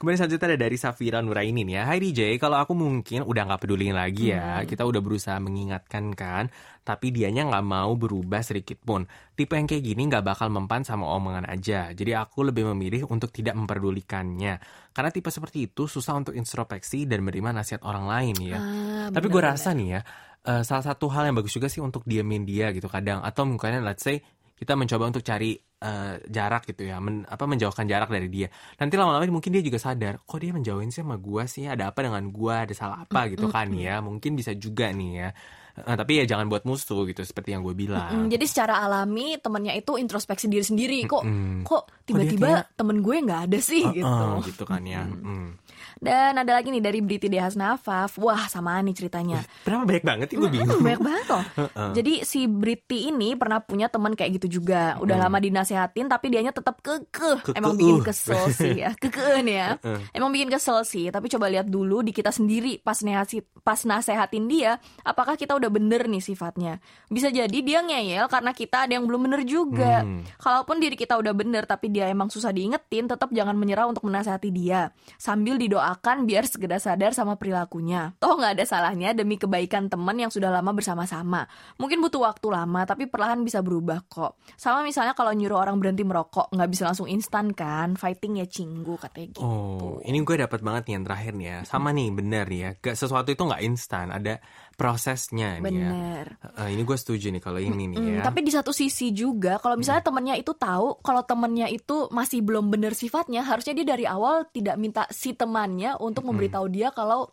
[0.00, 1.86] Kemudian selanjutnya ada dari Safira Nurainin ya.
[1.86, 4.60] Hai DJ, kalau aku mungkin udah nggak peduliin lagi ya.
[4.60, 4.66] Hmm.
[4.66, 6.50] Kita udah berusaha mengingatkan kan,
[6.82, 9.06] tapi dianya nggak mau berubah sedikit pun.
[9.32, 11.94] Tipe yang kayak gini nggak bakal mempan sama omongan aja.
[11.94, 14.58] Jadi aku lebih memilih untuk tidak memperdulikannya.
[14.90, 18.58] Karena tipe seperti itu susah untuk introspeksi dan menerima nasihat orang lain ya.
[18.58, 20.00] Ah, Tapi gue rasa nih ya,
[20.42, 23.22] eh, salah satu hal yang bagus juga sih untuk diamin dia gitu kadang.
[23.22, 24.18] Atau mungkin let's say
[24.58, 28.46] kita mencoba untuk cari eh, jarak gitu ya, men- apa menjauhkan jarak dari dia.
[28.78, 32.06] Nanti lama-lama mungkin dia juga sadar, kok dia menjauhin sih sama gue sih, ada apa
[32.06, 33.98] dengan gue, ada salah apa gitu kan ya.
[33.98, 35.28] Mungkin bisa juga nih ya.
[35.72, 38.28] Eh, tapi ya jangan buat musuh gitu seperti yang gue bilang.
[38.28, 41.64] Mm, jadi secara alami temennya itu introspeksi diri sendiri kok Mm-mm.
[41.64, 44.04] kok tiba-tiba temen gue nggak ada sih gitu.
[44.04, 45.08] Eh, gitu kan ya.
[45.08, 45.56] Mm.
[46.02, 48.18] Dan ada lagi nih dari Briti Dehas Nafaf.
[48.18, 49.46] Wah, sama nih ceritanya.
[49.62, 50.82] Kenapa banyak banget gue bingung.
[50.82, 51.44] Hmm, banyak banget loh.
[51.96, 54.98] Jadi si Briti ini pernah punya teman kayak gitu juga.
[54.98, 57.38] Udah lama dinasehatin tapi dianya tetap kekeh.
[57.46, 57.54] Kekeh.
[57.54, 58.90] Emang bikin kesel sih ya.
[58.98, 59.68] Kekeh nih ya.
[60.10, 64.50] Emang bikin kesel sih, tapi coba lihat dulu di kita sendiri pas nasihat pas nasehatin
[64.50, 66.82] dia, apakah kita udah bener nih sifatnya.
[67.06, 70.02] Bisa jadi dia ngeyel karena kita ada yang belum bener juga.
[70.02, 70.26] Hmm.
[70.42, 74.50] Kalaupun diri kita udah bener tapi dia emang susah diingetin, tetap jangan menyerah untuk menasehati
[74.50, 74.90] dia.
[75.14, 78.16] Sambil didoakan biar segera sadar sama perilakunya.
[78.16, 81.44] Toh nggak ada salahnya demi kebaikan teman yang sudah lama bersama-sama.
[81.76, 84.40] Mungkin butuh waktu lama, tapi perlahan bisa berubah kok.
[84.56, 87.92] Sama misalnya kalau nyuruh orang berhenti merokok, nggak bisa langsung instan kan.
[88.00, 89.44] Fighting ya cinggu katanya gitu.
[89.44, 91.58] Oh, ini gue dapat banget nih yang terakhir nih ya.
[91.68, 92.70] Sama nih, bener ya.
[92.80, 94.40] Gak sesuatu itu nggak instan, ada
[94.72, 95.90] prosesnya nih ya.
[95.92, 96.26] Bener.
[96.64, 98.22] Eh, ini gue setuju nih kalau ini nih Hmm, ya.
[98.24, 102.72] Tapi di satu sisi juga, kalau misalnya temennya itu tahu, kalau temennya itu masih belum
[102.72, 107.26] benar sifatnya, harusnya dia dari awal tidak minta si temannya untuk memberitahu dia kalau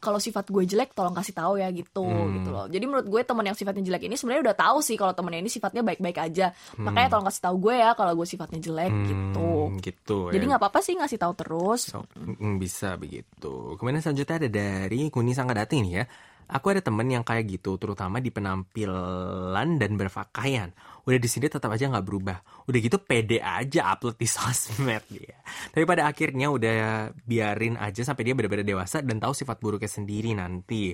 [0.00, 2.40] kalau sifat gue jelek, tolong kasih tahu ya gitu, Hmm.
[2.40, 2.64] gitu loh.
[2.72, 5.52] Jadi menurut gue teman yang sifatnya jelek ini sebenarnya udah tahu sih kalau temennya ini
[5.52, 6.56] sifatnya baik-baik aja.
[6.80, 9.50] Makanya tolong kasih tahu gue ya kalau gue sifatnya jelek Hmm, gitu.
[9.84, 10.48] gitu Jadi ya.
[10.48, 11.92] nggak apa-apa sih ngasih tahu terus.
[11.92, 13.76] So, mm, bisa begitu.
[13.76, 16.04] Kemudian selanjutnya ada dari Kuni Sanggadati nih ya.
[16.48, 20.72] Aku ada temen yang kayak gitu, terutama di penampilan dan berpakaian.
[21.08, 22.38] Udah di sini tetap aja nggak berubah.
[22.68, 25.38] Udah gitu pede aja upload di sosmed dia.
[25.72, 30.36] Tapi pada akhirnya udah biarin aja sampai dia benar-benar dewasa dan tahu sifat buruknya sendiri
[30.36, 30.92] nanti.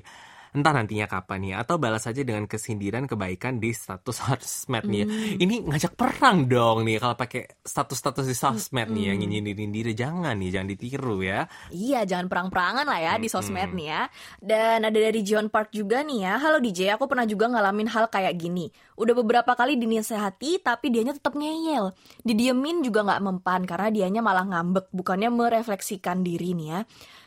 [0.54, 5.06] Entah nantinya kapan ya, atau balas aja dengan kesindiran kebaikan di status sosmed nih ya.
[5.42, 9.92] Ini ngajak perang dong nih kalau pakai status-status di sosmed nih yang nyinyirin diri.
[9.96, 11.48] Jangan nih, jangan ditiru ya.
[11.72, 14.02] Iya, jangan perang-perangan lah ya di sosmed nih ya.
[14.38, 16.34] Dan ada dari John Park juga nih ya.
[16.38, 18.68] Halo DJ, aku pernah juga ngalamin hal kayak gini.
[18.96, 21.92] Udah beberapa kali dinasehati, tapi dianya tetap ngeyel.
[22.22, 26.80] Didiemin juga nggak mempan karena dianya malah ngambek, bukannya merefleksikan diri nih ya.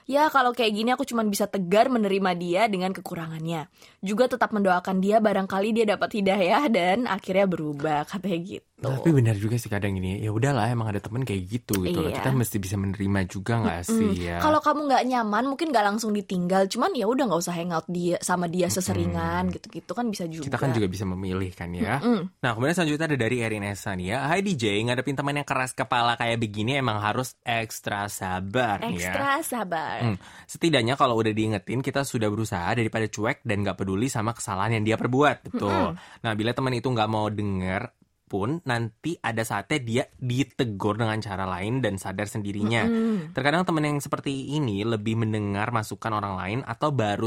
[0.10, 3.70] Ya kalau kayak gini aku cuma bisa tegar menerima dia dengan kekurangannya.
[4.02, 8.69] Juga tetap mendoakan dia barangkali dia dapat hidayah dan akhirnya berubah katanya gitu.
[8.80, 10.24] Tapi benar juga sih kadang ini.
[10.24, 12.00] Ya udahlah, emang ada temen kayak gitu gitu.
[12.00, 12.16] Iya.
[12.16, 14.40] Kita mesti bisa menerima juga nggak sih ya.
[14.40, 16.72] Kalau kamu nggak nyaman, mungkin nggak langsung ditinggal.
[16.72, 20.48] Cuman ya udah nggak usah hangout dia sama dia seseringan gitu-gitu kan bisa juga.
[20.48, 22.00] kita kan juga bisa memilih kan ya.
[22.40, 24.18] Nah kemudian selanjutnya ada dari Erin Esa nih ya.
[24.32, 28.96] Hai DJ, ngadepin teman yang keras kepala kayak begini emang harus ekstra sabar ya.
[28.96, 29.98] ekstra sabar.
[30.08, 34.80] Hmm, Setidaknya kalau udah diingetin kita sudah berusaha daripada cuek dan gak peduli sama kesalahan
[34.80, 35.52] yang dia perbuat.
[35.52, 36.00] Betul.
[36.00, 37.99] Nah bila teman itu nggak mau denger
[38.30, 42.86] pun nanti ada saatnya dia ditegur dengan cara lain dan sadar sendirinya.
[43.34, 47.26] Terkadang teman yang seperti ini lebih mendengar masukan orang lain atau baru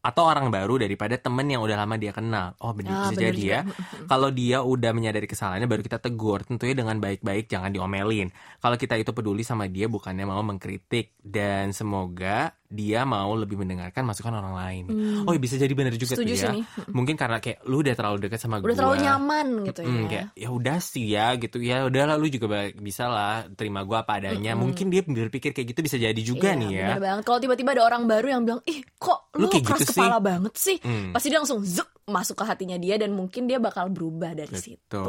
[0.00, 2.56] atau orang baru daripada temen yang udah lama dia kenal.
[2.58, 3.60] Oh Ah, benar bisa bener jadi ya.
[4.06, 6.40] Kalau dia udah menyadari kesalahannya baru kita tegur.
[6.42, 8.32] Tentunya dengan baik-baik jangan diomelin.
[8.56, 14.06] Kalau kita itu peduli sama dia bukannya mau mengkritik dan semoga dia mau lebih mendengarkan
[14.06, 14.84] masukan orang lain.
[15.24, 16.22] Oh bisa jadi benar juga Hmm.
[16.22, 16.50] Setuju tuh ya.
[16.52, 16.64] nih.
[16.88, 18.74] Mungkin karena kayak lu udah terlalu dekat sama Udah gua.
[18.76, 20.06] terlalu nyaman gitu Mm, ya.
[20.06, 24.16] kayak ya udah sih ya gitu ya udah lu juga bisa lah terima gua apa
[24.16, 26.88] adanya mungkin dia berpikir kayak gitu bisa jadi juga Iya, nih ya.
[27.20, 29.89] Kalau tiba-tiba ada orang baru yang bilang, ih kok lu, Lu kayak keras gitu sih."
[29.92, 30.76] Kepala banget sih.
[30.80, 31.10] Hmm.
[31.10, 34.58] Pasti dia langsung zuk masuk ke hatinya dia dan mungkin dia bakal berubah dari Betul.
[34.58, 35.06] situ.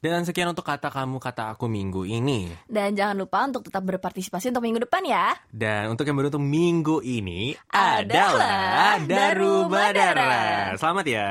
[0.00, 4.50] dan sekian untuk kata kamu kata aku minggu ini Dan jangan lupa untuk tetap berpartisipasi
[4.50, 5.30] untuk minggu depan ya.
[5.52, 9.68] dan untuk yang beruntung minggu ini Adalah adalah Daru.
[9.68, 11.30] Badara selamat ya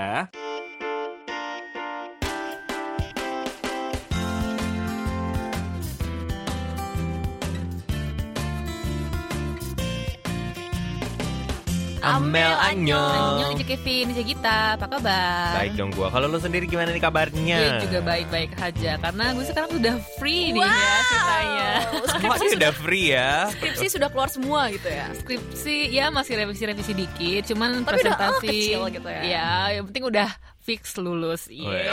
[12.17, 15.53] Amel Anyong Annyeong, Ice Kevin, Ice Gita, apa kabar?
[15.61, 16.07] Baik dong gua.
[16.09, 17.59] Kalau lu sendiri gimana nih kabarnya?
[17.59, 21.69] Gue juga baik-baik aja karena gue sekarang udah free nih ya ceritanya.
[22.09, 23.31] Semuanya udah free ya.
[23.53, 25.07] Skripsi sudah keluar semua gitu ya.
[25.21, 29.21] Skripsi ya masih revisi-revisi dikit, cuman Tapi udah, ah, presentasi kecil gitu ya.
[29.21, 31.47] Ya, yang penting udah fix lulus.
[31.47, 31.89] Yeay.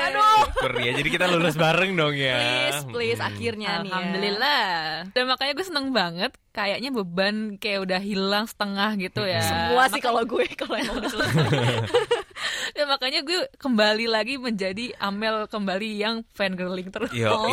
[0.00, 0.42] Aduh.
[0.42, 0.92] Syukur ya.
[0.94, 2.36] Jadi kita lulus bareng dong ya.
[2.36, 3.28] Please, please Hmm.
[3.28, 3.88] akhirnya nih.
[3.88, 3.92] ya.
[3.92, 4.64] Alhamdulillah.
[5.10, 6.32] Dan makanya gue seneng banget.
[6.50, 9.38] Kayaknya beban kayak udah hilang setengah gitu ya.
[9.40, 11.04] Semua sih kalau gue kalau emang.
[12.70, 17.10] Dan makanya gue kembali lagi menjadi Amel kembali yang fangirling terus.
[17.12, 17.52] Yo, Oh,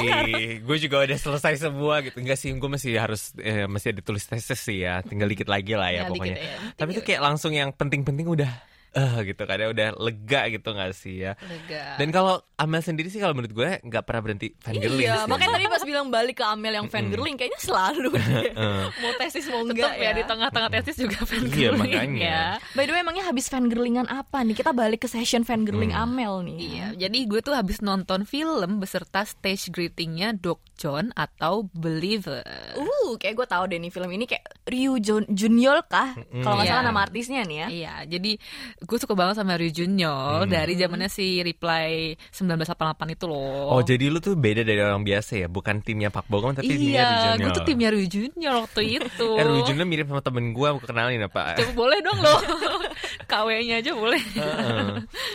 [0.58, 2.18] gue juga udah selesai semua gitu.
[2.18, 5.02] Enggak sih, gue masih harus eh, masih ada tulis tesis sih ya.
[5.02, 6.38] Tinggal dikit lagi lah ya, Ya, dikit pokoknya.
[6.38, 6.58] ya.
[6.74, 8.52] Tapi tuh kayak langsung yang penting-penting udah
[8.90, 11.34] eh gitu kadang udah lega gitu gak sih ya.
[11.40, 11.96] Lega.
[11.96, 15.30] Dan kalau Amel sendiri sih kalau menurut gue nggak pernah berhenti fangirling Iya, sih.
[15.30, 18.52] makanya tadi pas bilang balik ke Amel yang fangirling kayaknya selalu dia.
[19.02, 22.22] mau tesis mau enggak Tetep ya di tengah-tengah tesis juga Iya, fangirling makanya.
[22.24, 22.44] ya.
[22.74, 24.56] By the way emangnya habis fangirlingan apa nih?
[24.56, 26.58] Kita balik ke session fangirling Amel nih.
[26.58, 30.66] Iya, jadi gue tuh habis nonton film beserta stage greetingnya Dr.
[30.78, 32.46] John atau Believer.
[32.72, 36.14] Uh, kayak gue tahu deh nih film ini kayak Ryu Jun Junyol kah?
[36.16, 36.88] Kalau nggak salah Iya.
[36.88, 37.68] nama artisnya nih ya.
[37.68, 38.32] Iya, jadi
[38.80, 42.78] gue suka banget sama Ryu Junyol dari zamannya si Reply 1988
[43.12, 43.72] itu loh.
[43.72, 46.86] Oh, jadi lu tuh beda dari orang biasa ya, bukan timnya Pak Bogom tapi timnya
[46.94, 47.42] Iya, Rujunyo.
[47.42, 49.28] gue tuh timnya Ryu Junyol waktu itu.
[49.34, 51.58] Eh, Rujunyo mirip sama temen gue, aku kenalin apa?
[51.58, 52.36] Coba boleh dong lo
[53.28, 54.22] KW-nya aja boleh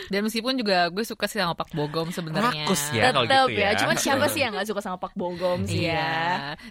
[0.07, 3.59] Dan meskipun juga gue suka sih sama Pak Bogom sebenarnya Rakus ya kalau Tetep gitu
[3.59, 3.69] ya.
[3.75, 5.32] Cuman siapa sih yang nggak suka sama Pak Bogom
[5.63, 5.93] sih ya?
[5.93, 6.11] Iya.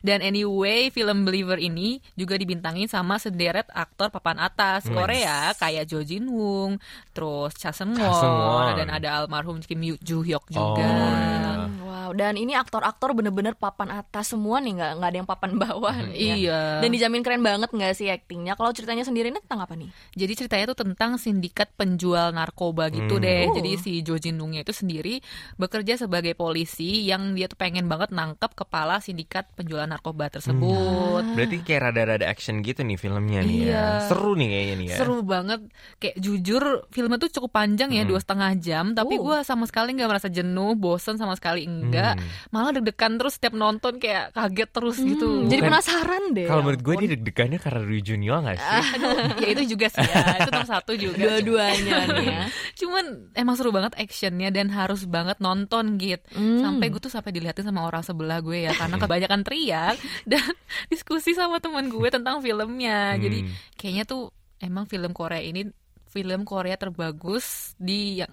[0.01, 4.93] Dan anyway, film Believer ini juga dibintangin sama sederet aktor papan atas Nice.
[4.93, 6.79] Korea kayak Jo Jin Woong,
[7.11, 8.75] terus Cha Seung Won.
[8.75, 10.79] Dan ada almarhum Kim Joo Hyuk juga.
[10.79, 11.51] Oh, iya.
[11.83, 15.95] Wow, dan ini aktor-aktor bener-bener papan atas semua nih, nggak nggak ada yang papan bawah.
[16.05, 16.35] nih ya.
[16.35, 16.61] Iya.
[16.81, 18.55] Dan dijamin keren banget nggak sih aktingnya?
[18.55, 19.89] Kalau ceritanya sendiri ini tentang apa nih?
[20.13, 23.23] Jadi ceritanya tuh tentang sindikat penjual narkoba gitu Hmm.
[23.23, 23.45] deh.
[23.45, 23.55] Oh.
[23.55, 25.21] Jadi si Jo Jin Woongnya itu sendiri
[25.55, 31.25] bekerja sebagai polisi yang dia tuh pengen banget nangkep kepala sindikat penjual narkoba tersebut.
[31.33, 33.67] Berarti kayak rada-rada action gitu nih filmnya nih ya.
[33.67, 33.85] Iya.
[34.07, 34.97] Seru nih kayaknya nih ya.
[34.97, 35.61] Seru banget.
[35.97, 38.93] Kayak jujur filmnya tuh cukup panjang ya dua setengah jam.
[38.93, 39.25] Tapi Oh.
[39.25, 42.17] gue sama sekali nggak merasa jenuh, bosen sama sekali enggak.
[42.17, 42.29] Hmm.
[42.51, 45.27] Malah deg-degan terus setiap nonton kayak kaget terus gitu.
[45.27, 46.47] Hmm, Jadi Bukan- penasaran deh.
[46.47, 48.83] Kalau menurut gue dia deg-degannya karena Rujunyo gak sih?
[48.95, 50.17] Aduh, ya itu juga sih ya.
[50.39, 51.17] Itu nomor satu juga.
[51.23, 52.43] dua-duanya nih ya.
[52.75, 56.27] Cuman emang seru banget actionnya dan harus banget nonton gitu.
[56.33, 56.61] Hmm.
[56.61, 60.43] Sampai gue tuh sampai dilihatin sama orang sebelah gue ya karena kebanyakan teriak dan
[60.93, 63.15] diskusi sama teman gue tentang filmnya.
[63.17, 63.55] Jadi Hmm.
[63.79, 64.23] kayaknya tuh
[64.59, 65.71] emang film Korea ini
[66.11, 68.31] film Korea terbagus di yang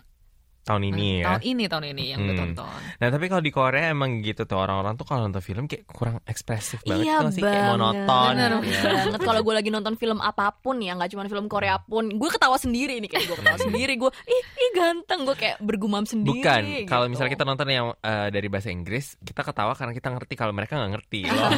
[0.69, 1.25] Tahun ini ya.
[1.27, 2.41] tahun ini tahun ini yang gue Hmm.
[2.53, 2.79] tonton.
[2.95, 6.21] Nah tapi kalau di Korea emang gitu tuh orang-orang tuh kalau nonton film kayak kurang
[6.23, 7.41] ekspresif banget Iya tuh sih?
[7.41, 8.93] Kayak monoton Bener, gitu ya.
[9.01, 9.19] banget.
[9.19, 12.55] Kalau gue lagi nonton film apa pun ya nggak cuma film Korea pun gue ketawa
[12.55, 15.19] sendiri nih kayak gue ketawa sendiri gue ih ih ganteng.
[15.21, 17.11] Gue kayak bergumam sendiri Bukan, kalau gitu.
[17.11, 20.33] misalnya kita nonton yang eh, dari bahasa Inggris, kita ketawa karena kita ngerti.
[20.35, 21.49] Kalau mereka nggak ngerti loh.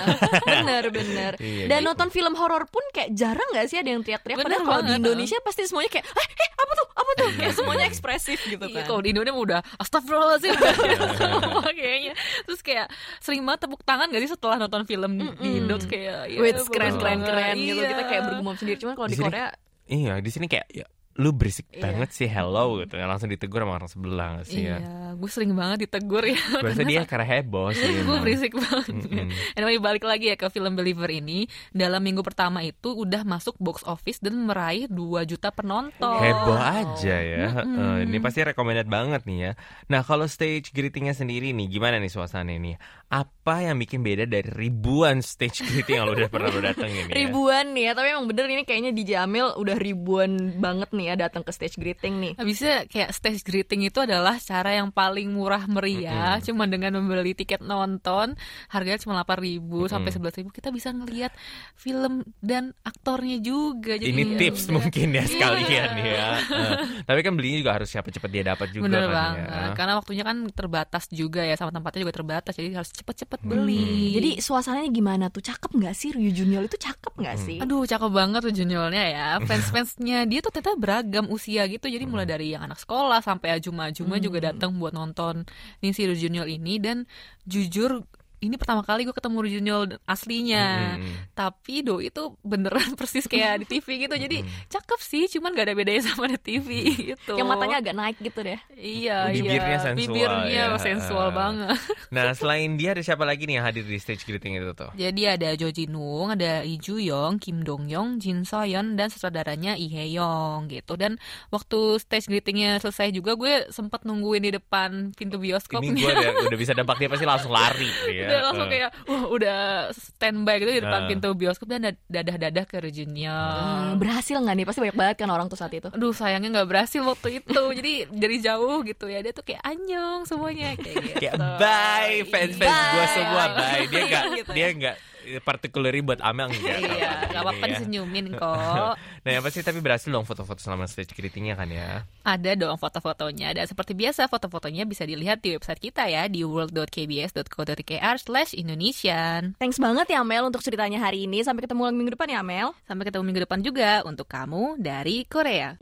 [0.41, 1.34] bener bener.
[1.41, 1.88] Iya, dan gitu.
[1.88, 4.38] nonton film horor pun kayak jarang nggak sih ada yang teriak-teriak?
[4.38, 6.88] Bener padahal kalau di Indonesia pasti semuanya kayak eh, eh apa tuh?
[6.93, 7.28] Apa tuh?
[7.34, 10.54] Kayak semuanya ekspresif gitu Iya, kan kalau di Indonesia udah astagfirullahaladzim.
[11.42, 12.14] Semua kayaknya.
[12.46, 12.88] Terus kayak
[13.18, 15.12] sering banget tepuk tangan gak sih setelah nonton film
[15.42, 17.82] di Indo kayak ya, Wait, keren keren keren gitu.
[17.82, 17.90] Iya.
[17.98, 18.78] kita kayak bergumam sendiri.
[18.78, 19.50] Cuman kalau Di di Korea
[19.90, 20.86] iya, di sini kayak ya,
[21.19, 21.82] lu berisik Iya.
[21.84, 25.12] banget sih hello gitu, langsung ditegur sama orang sebelah nggak sih Iya, ya.
[25.12, 26.39] gue sering banget ditegur ya.
[26.63, 27.91] Rasa dia karena heboh sih.
[28.08, 28.95] gue berisik banget.
[28.95, 29.28] Mm-mm.
[29.54, 31.45] Anyway, balik lagi ya ke film Believer ini.
[31.69, 36.15] Dalam minggu pertama itu udah masuk box office dan meraih 2 juta penonton.
[36.15, 37.47] Heboh aja ya.
[37.60, 39.52] Eh, ini pasti recommended banget nih ya.
[39.88, 42.80] Nah kalau stage greetingnya sendiri nih, gimana nih suasana ini?
[43.12, 47.15] Apa yang bikin beda dari ribuan stage greeting yang lu udah pernah lu datengin ya?
[47.19, 51.28] ribuan nih ya tapi emang bener ini kayaknya di Jamil udah ribuan banget nih ya
[51.28, 55.67] datang ke stage greeting nih Habisnya kayak stage greeting itu adalah cara yang paling murah
[55.67, 58.39] meriah, cuma dengan membeli tiket nonton,
[58.71, 59.60] harganya cuma 8.000
[59.91, 61.36] sampai 11.000 kita bisa ngelihat
[61.76, 64.00] film dan aktornya juga.
[64.00, 64.74] Jadi Ini ya tips udah.
[64.80, 66.30] mungkin ya sekalian ya.
[66.62, 69.74] Eh, tapi kan belinya juga harus cepet-cepet dia dapat juga Bener kan banget, ya.
[69.74, 73.50] karena waktunya kan terbatas juga ya sama tempatnya juga terbatas, jadi harus cepet-cepet Hmm.
[73.50, 74.14] beli.
[74.14, 75.42] jadi suasananya gimana tuh?
[75.42, 76.14] Cakep nggak sih?
[76.14, 77.46] Ryu Junior itu cakep nggak Hmm.
[77.46, 77.58] sih?
[77.60, 79.28] Aduh cakep banget tuh Juniornya ya.
[79.48, 80.30] Fans-fansnya.
[80.30, 81.90] Dia tuh ternyata beragam usia gitu.
[81.90, 82.34] Jadi mulai Hmm.
[82.38, 85.44] dari yang anak sekolah Sampai Ajuma-Ajuma juga datang buat nonton
[85.82, 86.78] Nih si Junior ini.
[86.78, 87.10] Dan
[87.44, 88.06] jujur
[88.42, 91.14] ini pertama kali gue ketemu Junior aslinya Mm-mm.
[91.32, 95.76] Tapi Do itu beneran persis kayak di TV gitu Jadi cakep sih Cuman gak ada
[95.76, 96.70] bedanya sama di TV
[97.14, 100.78] gitu yang matanya agak naik gitu deh Iya Bibirnya iya sensual Bibirnya ya.
[100.78, 101.34] sensual Ah.
[101.34, 101.78] banget
[102.16, 104.90] Nah selain dia ada siapa lagi nih yang hadir di stage greeting itu tuh?
[104.94, 108.96] Jadi ada Jo Jin Woong, ada Lee Joo Young, Kim Dong Young, Jin So Yeon,
[108.96, 110.96] dan sutradaranya Lee Hae Young gitu.
[110.96, 111.16] Dan
[111.48, 115.80] waktu stage greetingnya selesai juga gue sempet nungguin di depan pintu bioskop.
[115.80, 118.28] Ini gue udah, udah bisa dampak dia pasti langsung lari ya.
[118.32, 119.60] Udah langsung kayak wah udah
[119.91, 121.08] standby gitu di depan Ah.
[121.08, 123.38] pintu bioskop dan dad- dadah-dadah ke Regina.
[123.38, 124.65] Hmm, berhasil nggak nih?
[124.65, 125.88] Pasti banyak banget kan orang tuh saat itu.
[125.88, 127.52] Aduh sayangnya nggak berhasil waktu itu.
[127.78, 131.17] Jadi dari jauh gitu ya Dia tuh kayak anyong semuanya Kayak gitu.
[131.20, 133.84] Kayak bye fans fans gue semua bye.
[133.86, 134.56] Dia nggak Gitu ya.
[134.56, 134.96] dia nggak
[135.44, 137.72] particularly buat Amel enggak Iya gak apa-apa ya.
[137.78, 138.94] disenyumin kok.
[138.98, 142.04] Nah yang pasti tapi berhasil dong foto-foto selama stage greetingnya kan ya?
[142.28, 143.56] Ada dong foto-fotonya.
[143.56, 149.56] Dan seperti biasa foto-fotonya bisa dilihat di website kita ya Di world.kbs.co.kr slash Indonesian.
[149.58, 151.42] Thanks banget ya Mel untuk ceritanya hari ini.
[151.42, 152.76] Sampai ketemu lagi minggu depan ya Mel.
[152.86, 155.80] Sampai ketemu minggu depan juga Untuk kamu dari Korea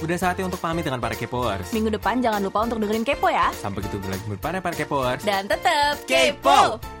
[0.00, 3.52] udah saatnya untuk pamit dengan para kepoers minggu depan jangan lupa untuk dengerin kepo ya.
[3.52, 4.24] Sampai ketemu lagi.
[4.40, 6.80] Para para kepoers dan tetap Kepo.
[6.80, 6.99] kepo